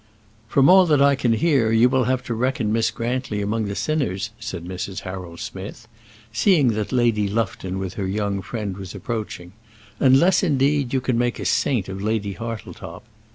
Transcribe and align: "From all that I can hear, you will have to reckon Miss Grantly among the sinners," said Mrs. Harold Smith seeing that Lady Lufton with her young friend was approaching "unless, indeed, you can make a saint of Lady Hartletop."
"From 0.47 0.67
all 0.67 0.87
that 0.87 0.99
I 0.99 1.13
can 1.13 1.33
hear, 1.33 1.71
you 1.71 1.87
will 1.87 2.05
have 2.05 2.23
to 2.23 2.33
reckon 2.33 2.73
Miss 2.73 2.89
Grantly 2.89 3.39
among 3.39 3.65
the 3.65 3.75
sinners," 3.75 4.31
said 4.39 4.65
Mrs. 4.65 5.01
Harold 5.01 5.39
Smith 5.39 5.87
seeing 6.33 6.69
that 6.69 6.91
Lady 6.91 7.27
Lufton 7.27 7.77
with 7.77 7.93
her 7.93 8.07
young 8.07 8.41
friend 8.41 8.77
was 8.77 8.95
approaching 8.95 9.53
"unless, 9.99 10.41
indeed, 10.41 10.91
you 10.91 11.01
can 11.01 11.19
make 11.19 11.37
a 11.39 11.45
saint 11.45 11.87
of 11.87 12.01
Lady 12.01 12.33
Hartletop." 12.33 13.03